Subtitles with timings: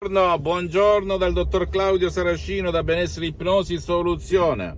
[0.00, 4.76] Buongiorno, buongiorno dal dottor Claudio Saracino da Benessere Ipnosi Soluzione.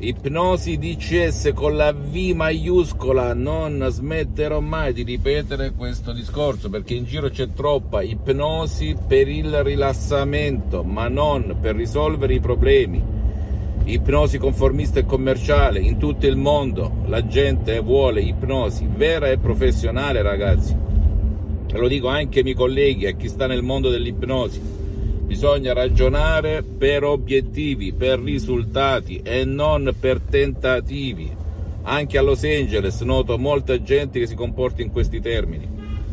[0.00, 7.04] Ipnosi DCS con la V maiuscola, non smetterò mai di ripetere questo discorso perché in
[7.04, 13.02] giro c'è troppa ipnosi per il rilassamento, ma non per risolvere i problemi.
[13.84, 20.20] Ipnosi conformista e commerciale in tutto il mondo, la gente vuole ipnosi vera e professionale
[20.20, 20.87] ragazzi.
[21.70, 24.78] E lo dico anche ai miei colleghi, a chi sta nel mondo dell'ipnosi
[25.28, 31.30] Bisogna ragionare per obiettivi, per risultati e non per tentativi.
[31.82, 35.68] Anche a Los Angeles noto molta gente che si comporta in questi termini.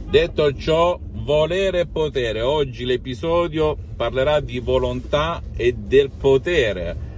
[0.09, 2.41] Detto ciò, volere e potere.
[2.41, 7.13] Oggi l'episodio parlerà di volontà e del potere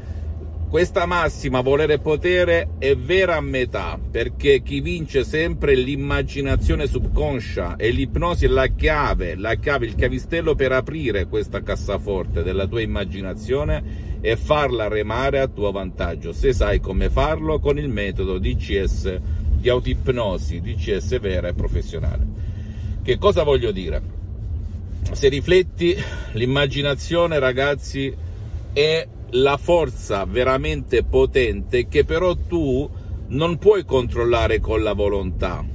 [0.69, 7.77] questa massima, volere potere, è vera a metà, perché chi vince sempre è l'immaginazione subconscia
[7.77, 12.81] e l'ipnosi è la chiave, la chiave, il cavistello per aprire questa cassaforte della tua
[12.81, 19.19] immaginazione e farla remare a tuo vantaggio, se sai come farlo con il metodo DCS
[19.59, 22.25] di autoipnosi, DCS vera e professionale.
[23.01, 24.01] Che cosa voglio dire?
[25.13, 25.95] Se rifletti,
[26.33, 28.13] l'immaginazione, ragazzi,
[28.73, 32.89] è la forza veramente potente che però tu
[33.29, 35.65] non puoi controllare con la volontà,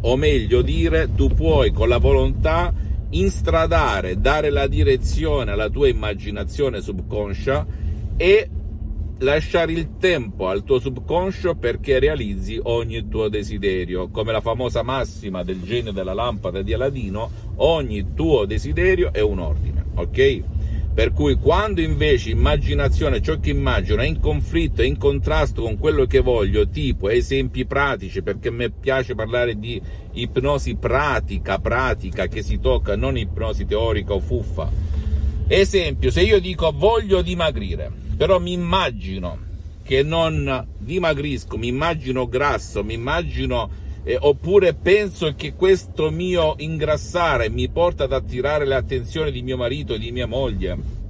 [0.00, 2.72] o meglio dire, tu puoi con la volontà
[3.10, 7.66] instradare, dare la direzione alla tua immaginazione subconscia
[8.16, 8.48] e
[9.18, 14.08] lasciare il tempo al tuo subconscio perché realizzi ogni tuo desiderio.
[14.08, 19.38] Come la famosa massima del genio della lampada di Aladino, ogni tuo desiderio è un
[19.38, 20.42] ordine, ok?
[20.94, 25.78] Per cui quando invece immaginazione, ciò che immagino è in conflitto, è in contrasto con
[25.78, 29.80] quello che voglio, tipo esempi pratici, perché a me piace parlare di
[30.12, 34.70] ipnosi pratica, pratica che si tocca, non ipnosi teorica o fuffa.
[35.46, 39.38] Esempio, se io dico voglio dimagrire, però mi immagino
[39.82, 43.70] che non dimagrisco, mi immagino grasso, mi immagino
[44.04, 49.94] eh, oppure penso che questo mio ingrassare mi porta ad attirare l'attenzione di mio marito
[49.94, 51.00] e di mia moglie,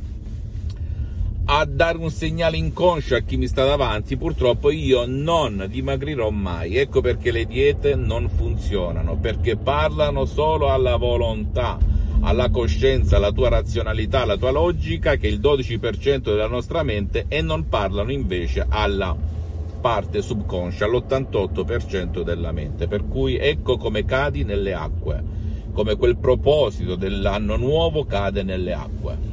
[1.44, 6.76] a dare un segnale inconscio a chi mi sta davanti, purtroppo io non dimagrirò mai.
[6.76, 11.78] Ecco perché le diete non funzionano, perché parlano solo alla volontà,
[12.20, 17.24] alla coscienza, alla tua razionalità, alla tua logica, che è il 12% della nostra mente,
[17.26, 19.31] e non parlano invece alla
[19.82, 25.22] parte subconscia, l'88% della mente, per cui ecco come cadi nelle acque,
[25.72, 29.30] come quel proposito dell'anno nuovo cade nelle acque.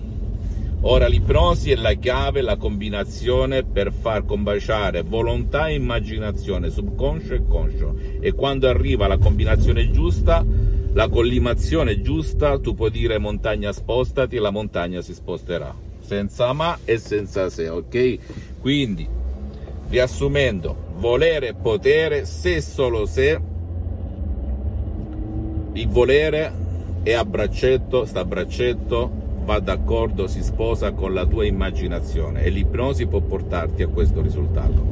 [0.81, 7.45] Ora l'ipnosi è la chiave, la combinazione per far combaciare volontà e immaginazione, subconscio e
[7.47, 7.95] conscio.
[8.19, 10.43] E quando arriva la combinazione giusta,
[10.93, 15.75] la collimazione giusta, tu puoi dire montagna spostati e la montagna si sposterà.
[15.99, 18.17] Senza ma e senza se, ok?
[18.59, 19.17] Quindi
[19.89, 23.41] Riassumendo, volere e potere se solo se
[25.73, 26.53] il volere
[27.01, 29.09] è a braccetto, sta a braccetto,
[29.45, 34.85] va d'accordo, si sposa con la tua immaginazione e l'ipnosi può portarti a questo risultato.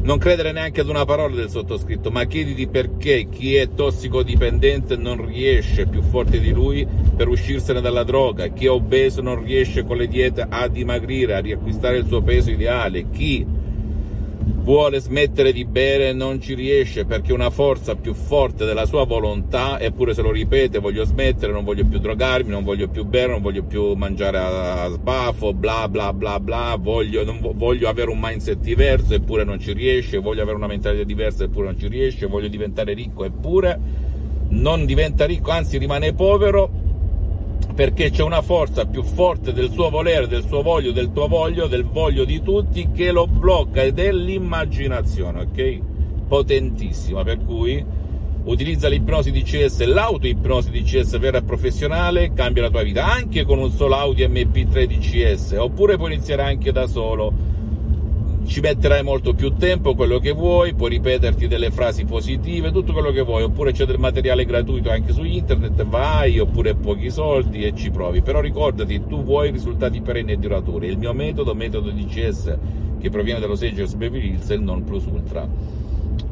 [0.00, 5.26] Non credere neanche ad una parola del sottoscritto, ma chiediti perché chi è tossicodipendente non
[5.26, 9.98] riesce più forte di lui per uscirsene dalla droga, chi è obeso non riesce con
[9.98, 13.66] le diete a dimagrire, a riacquistare il suo peso ideale, chi
[14.68, 19.06] vuole smettere di bere e non ci riesce perché una forza più forte della sua
[19.06, 23.32] volontà, eppure se lo ripete, voglio smettere, non voglio più drogarmi, non voglio più bere,
[23.32, 28.18] non voglio più mangiare a sbafo, bla bla bla bla, voglio, non, voglio avere un
[28.20, 32.26] mindset diverso eppure non ci riesce, voglio avere una mentalità diversa eppure non ci riesce,
[32.26, 33.80] voglio diventare ricco eppure
[34.50, 36.87] non diventa ricco, anzi rimane povero
[37.78, 41.68] perché c'è una forza più forte del suo volere, del suo voglio, del tuo voglio,
[41.68, 45.80] del voglio di tutti che lo blocca ed è l'immaginazione, ok?
[46.26, 47.84] Potentissima, per cui
[48.46, 53.70] utilizza l'ipnosi DCS, l'autoipnosi DCS vera e professionale, cambia la tua vita anche con un
[53.70, 57.32] solo Audi MP3 DCS, oppure puoi iniziare anche da solo
[58.48, 63.10] ci metterai molto più tempo, quello che vuoi, puoi ripeterti delle frasi positive, tutto quello
[63.10, 67.74] che vuoi, oppure c'è del materiale gratuito anche su internet, vai, oppure pochi soldi e
[67.74, 68.22] ci provi.
[68.22, 70.88] Però ricordati, tu vuoi risultati perenni e duraturi.
[70.88, 72.56] Il mio metodo, metodo DCS,
[72.98, 75.46] che proviene dallo Sagers Beverly Hills, è il non plus ultra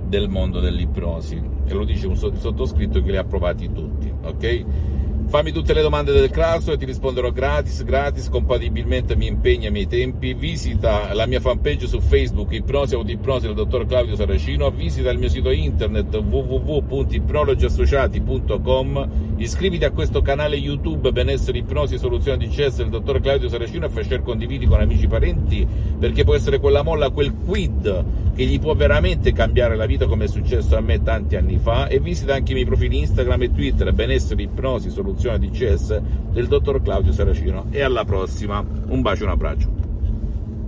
[0.09, 1.39] del mondo dell'ipnosi.
[1.67, 4.65] E lo dice un sottoscritto che li ha provati tutti, ok?
[5.29, 9.73] Fammi tutte le domande del caso e ti risponderò gratis, gratis, compatibilmente mi impegna ai
[9.73, 10.35] miei tempi.
[10.35, 14.71] Visita la mia fanpage su Facebook, Ipnosi Audipnosi del dottor Claudio Saracino.
[14.71, 19.09] Visita il mio sito internet www.ipnologiassociati.com.
[19.39, 23.89] Iscriviti a questo canale YouTube Benessere Ipnosi Soluzione di CS del dottor Claudio Saracino e
[23.89, 25.67] fai share condividi con amici e parenti
[25.99, 28.05] perché può essere quella molla, quel quid
[28.37, 31.89] che gli può veramente cambiare la vita come è successo a me tanti anni fa.
[31.89, 36.01] E visita anche i miei profili Instagram e Twitter Benessere Ipnosi Soluzione DCS
[36.33, 37.67] del dottor Claudio Saracino.
[37.71, 39.86] E alla prossima, un bacio e un abbraccio.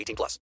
[0.00, 0.38] 18 plus.